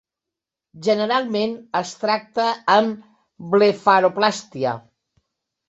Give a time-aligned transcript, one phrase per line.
[0.87, 2.47] Generalment es tracta
[2.79, 3.05] amb
[3.55, 4.77] blefaroplàstia.